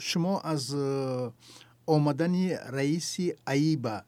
[0.00, 0.74] шумо аз
[1.86, 4.02] омадани раиси аиба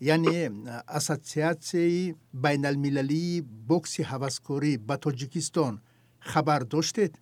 [0.00, 0.50] яъне
[0.98, 5.74] ассотсиатсияи байналмилалии бокси ҳаваскорӣ ба тоҷикистон
[6.30, 7.12] хабар доштед?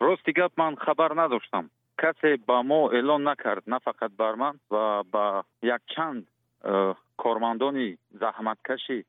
[0.00, 1.70] Рости гап ман хабар надоштам.
[1.96, 6.24] Касе ба мо эълон накард на фақат бар ман ва ба якчанд
[6.64, 9.04] э, кормандони заҳматкаши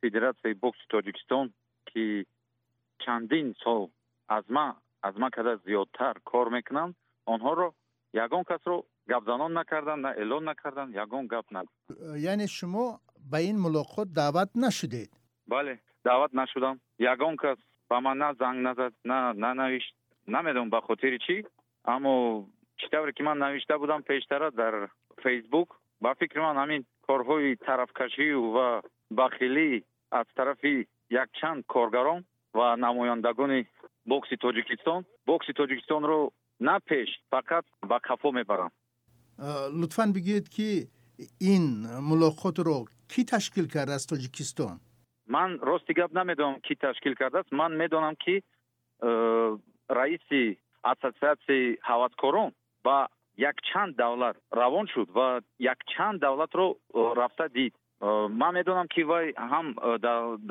[0.00, 1.46] федератсияи бокси тоҷикистон
[1.88, 2.26] ки
[3.04, 3.90] чандин сол
[4.28, 6.94] аз ман аз ман када зиёдтар кор мекунанд
[7.34, 7.68] онҳоро
[8.24, 8.76] ягон касро
[9.10, 11.76] гапзанон накарданд на эълон накарданд ягон гап нагуфт.
[12.16, 15.10] Яъне шумо ба ин мулоқот даъват нашудед?
[15.46, 16.80] Бале даъват нашудам.
[16.98, 17.58] Ягон кас
[17.88, 19.94] ба ман на занг назад на нанавишт
[20.26, 21.36] намедонам ба хотири чӣ
[21.84, 22.12] аммо
[22.78, 24.74] чӣ тавре ки ман навишта будам пештара дар
[25.22, 25.68] фейсбук
[26.00, 28.82] ба фикри ман ҳамин корҳои тарафкашию ва
[29.18, 32.20] бахилӣ аз тарафи якчанд коргарон
[32.54, 33.60] ва намояндагони
[34.06, 35.00] бокси тоҷикистон.
[35.26, 36.18] Бокси тоҷикистонро
[36.60, 38.72] на пеш фақат ба кафо мебаранд
[39.80, 40.88] лутфан бигӯед ки
[41.40, 41.64] ин
[42.08, 42.78] мулоқотро
[43.12, 44.76] кӣ ташкил кардааст тоҷикистон?
[45.34, 49.56] Ман рости гап намедонам кӣ ташкил кардааст ман медонам ки э,
[49.88, 52.50] раиси ассотсиатсияи ҳаваскорон
[52.84, 56.76] ба якчанд давлат равон шуд ва якчанд давлатро э,
[57.20, 57.74] рафта дид.
[58.00, 59.66] Э, ман медонам ки вай ҳам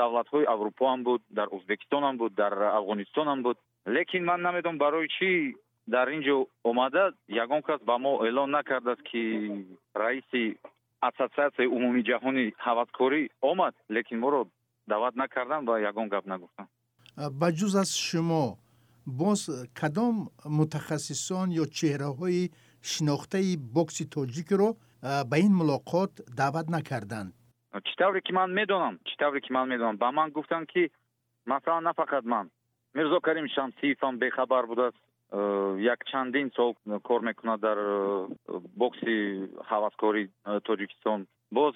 [0.01, 3.57] давлатҳои аврупоам буд дар ӯзбекистонам буд дар афғонистонам буд.
[3.85, 5.29] Лекин ман намедонам барои чӣ
[5.87, 9.21] дар ин ҷо омада ягон кас ба мо эълон накардааст ки
[9.95, 10.57] раиси
[11.07, 14.41] ассотсиатсияи умумии ҷаҳони ҳаваскорӣ омад лекин моро
[14.87, 16.69] даъват накарданд ва ягон гап нагуфтанд.
[17.39, 18.57] Ба ҷуз аз шумо
[19.21, 19.41] боз
[19.79, 20.15] кадом
[20.57, 22.43] мутахассисон ё чеҳраҳои
[22.91, 24.69] шинохтаи бокси тоҷикро
[25.29, 27.31] ба ин мулоқот даъват накарданд?
[27.87, 28.95] Чӣ тавре ки ман медонам?
[29.07, 29.97] Чӣ тавре ки ман медонам?
[30.03, 30.91] Ба ман гуфтанд ки
[31.45, 32.45] масалан на фақат ман.
[32.95, 34.97] Мирзо карим шамсиевам бехабар будааст
[35.35, 38.27] Э, як чандин сол кор мекунад дар э,
[38.75, 41.27] бокси ҳаваскории э, тоҷикистон.
[41.51, 41.75] Боз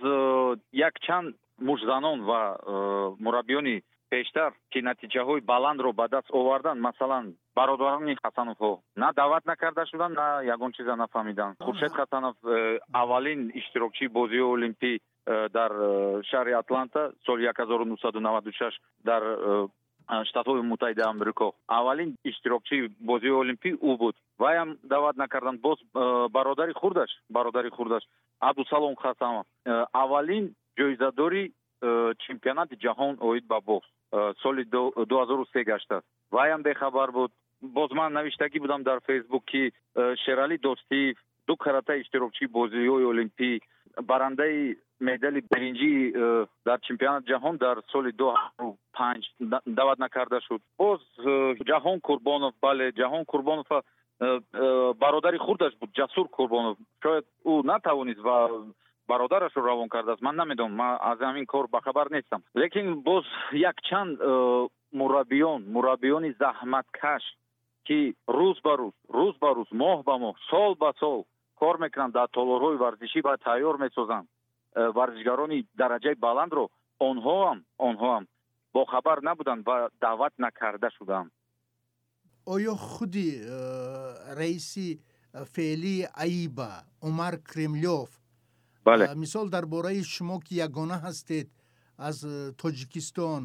[0.72, 2.58] якчанд мушзанон ва
[3.20, 10.16] мураббиёни пештар ки натиҷаҳои баландро ба даст оварданд масалан бародарони ҳасановҳо на даъват накарда шуданд
[10.16, 12.36] на ягон чиза нафаҳмиданд хуршед хасанов
[12.94, 14.94] аввалин иштирокчии бозиҳои олимпӣ
[15.58, 15.72] дар
[16.30, 19.22] шаҳри атланта соли як ҳазору нӯҳсаду наваду шаш дар
[20.30, 21.54] штатҳои муттаҳидаи амрико.
[21.68, 24.16] Аввалин иштирокчии бозии олимпӣ ӯ буд.
[24.40, 25.78] Вайам даъват накарданд боз
[26.36, 28.04] бародари хурдаш бародари хурдаш.
[28.40, 29.46] Абдусалом хасанов
[29.94, 31.52] аввалин ҷоизадори
[32.26, 33.88] чемпионати ҷаҳон оид ба бокс
[34.42, 37.32] соли ду ҳазору се гаштааст вайам бехабар буд.
[37.62, 39.72] Боз ман навиштагӣ будам дар фейсбук ки
[40.24, 43.60] шералӣ достиев ду карата иштирокчии бозиҳои олимпӣ
[44.04, 49.24] барандаи медали биринҷии э, дар чемпионати ҷаҳон дар соли ду ҳазору панҷ
[49.78, 50.62] даъват накарда шуд.
[50.78, 53.80] Боз э, ҷаҳон курбонов бале ҷаҳон курбонов э,
[55.04, 56.76] бародари хурдаш буд ҷасур курбонов.
[57.04, 58.38] Шояд ӯ натавонист ва
[59.08, 60.22] бародарашро равон кардааст.
[60.22, 62.42] Ман намедонам ман аз ҳамин кор бахабар нестам.
[62.56, 64.20] Лекин боз якчанд
[65.00, 67.24] мураббиён мураббиёни заҳматкаш
[67.88, 68.00] ки
[68.38, 71.20] рӯз ба рӯз рӯз ба рӯз моҳ ба моҳ сол ба сол
[71.62, 74.28] кор мекунанд дар толорҳои варзишӣ ва тайёр месозанд.
[74.76, 76.66] Э, варзишгарони дараҷаи баландро
[77.10, 77.58] онҳоам
[77.88, 78.24] онҳоам
[78.74, 81.32] бохабар набуданд ва даъват накарда шуданд.
[82.46, 85.00] Оё худи э, раиси
[85.54, 88.10] феълии аиба умар кремлёв.
[88.86, 89.16] Бале.
[89.16, 91.50] Мисол дар бораи шумо ки ягона ҳастед
[91.98, 93.44] аз э, тоҷикистон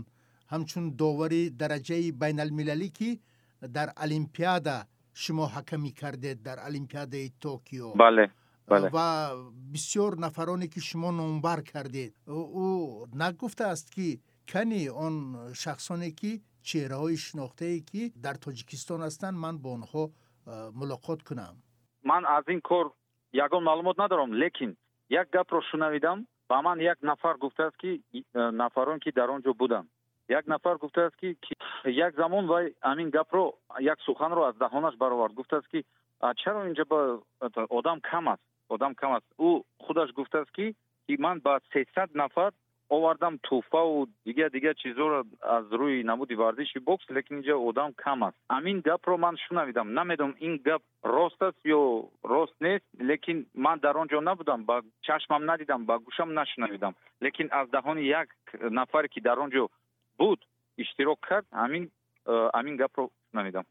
[0.52, 3.10] ҳамчун довари дараҷаи байналмилалӣ ки
[3.76, 4.76] дар олимпиада
[5.22, 7.88] шумо ҳакамӣ кардед дар олимпиадаи токио.
[8.04, 8.26] Бале
[8.68, 9.08] ва
[9.72, 12.12] бисёр нафароне ки шумо номбар кардед.
[12.26, 14.08] Ӯ нагуфтааст ки
[14.52, 15.14] кани он
[15.62, 16.32] шахсоне ки
[16.68, 20.04] чеҳраҳои шинохтае ки дар тоҷикистон ҳастанд ман бо онҳо
[20.80, 21.54] мулоқот кунам
[22.10, 22.86] ман аз ин кор
[23.44, 24.70] ягон маълумот надорам лекин
[25.20, 28.02] як гапро шунавидам ба ман як нафар гуфтааст ки
[28.34, 29.88] нафарон ки дар он ҷо буданд
[30.28, 31.36] як нафар гуфтааст ки
[31.86, 33.44] як замон вай ҳамин гапро
[33.80, 35.84] як суханро аз даҳонаш баровард гуфтааст ки
[36.36, 37.00] чаро инҷа ба
[37.70, 40.74] одам кам аст одам кам аст ӯ худаш гуфтааст ки
[41.06, 42.52] ки ман ба сесад нафар
[42.88, 48.36] овардам туҳфаву дигар дигар чизҳоро аз рӯи намуди варзиши бокс лекин инҷа одам кам аст.
[48.50, 49.92] Ҳамин гапро ман шунавидам.
[49.98, 54.82] Намедонам ин гап рост аст ё рост нест лекин ман дар он ҷо набудам ба
[55.02, 56.94] чашмам надидам ба гӯшам нашунавидам.
[57.22, 58.28] Лекин аз ដា ҳони як
[58.70, 59.68] нафаре ки дар он ҷо
[60.18, 60.40] буд
[60.76, 61.84] иштирок кард ҳамин
[62.56, 63.64] ҳамин гапро шунавидам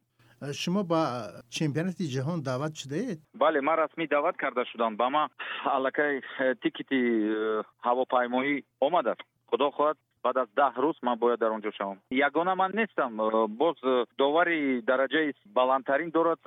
[0.51, 1.01] шумо ба
[1.49, 5.29] чемпионати ҷаҳон даъват шудаед бале ман расмӣ даъват карда шудам ба ман
[5.65, 11.51] аллакай э, тикети э, ҳавопаймоӣ омадааст худо хоҳад баъд аз даҳ рӯз ман бояд дар
[11.51, 11.97] он ҷо шавам.
[12.27, 13.11] Ягона ман нестам.
[13.21, 13.77] Э, боз
[14.17, 16.41] довари дараҷаи баландтарин дорад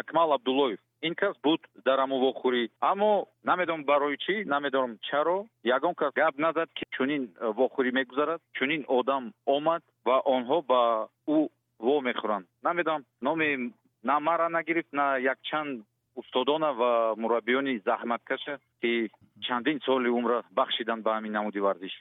[0.00, 0.80] акмал абдуллоев.
[1.02, 5.46] Ин кас буд дар аму вохӯрӣ аммо намедонам барои чӣ намедонам чаро.
[5.64, 7.22] Ягон кас гап назад ки чунин
[7.58, 10.82] вохӯрӣ мегузарад чунин одам омад ва онҳо ба
[11.28, 11.48] ӯ
[11.80, 13.72] вомехӯранд намедонам номи
[14.02, 15.84] на мара нагирифт на якчанд
[16.14, 19.10] устодона ва мураббиёни заҳматкаша ки
[19.40, 21.94] чандин соли умра бахшиданд ба ҳамин намуди варзиш